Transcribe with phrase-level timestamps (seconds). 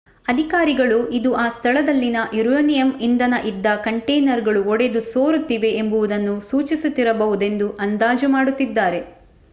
[0.25, 9.01] ಅಧಿಕಾರಿಗಳು ಇದು ಆ ಸ್ಥಳದಲ್ಲಿನ ಯುರೇನಿಯಮ್ ಇಂಧನ ಇದ್ದ ಕಂಟೇನರ್ಗಳು ಒಡೆದು ಸೋರುತ್ತಿವೆ ಎಂಬುದನ್ನು ಸೂಚಿಸುತ್ತಿರಬಹುದೆಂದು ಆಂದಾಜು ಮಾಡುತ್ತಿದ್ದಾರೆ